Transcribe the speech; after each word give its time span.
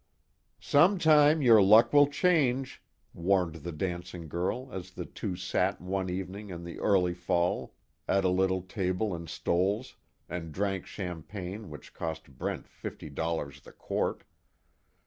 "Sometime 0.59 1.43
your 1.43 1.61
luck 1.61 1.93
will 1.93 2.07
change," 2.07 2.81
warned 3.13 3.57
the 3.57 3.71
dancing 3.71 4.27
girl 4.27 4.67
as 4.71 4.89
the 4.89 5.05
two 5.05 5.35
sat 5.35 5.79
one 5.79 6.09
evening 6.09 6.49
in 6.49 6.63
the 6.63 6.79
early 6.79 7.13
fall 7.13 7.75
at 8.07 8.25
a 8.25 8.29
little 8.29 8.63
table 8.63 9.15
in 9.15 9.27
Stoell's 9.27 9.97
and 10.27 10.51
drank 10.51 10.87
champagne 10.87 11.69
which 11.69 11.93
cost 11.93 12.35
Brent 12.35 12.67
fifty 12.67 13.11
dollars 13.11 13.61
the 13.61 13.71
quart. 13.73 14.23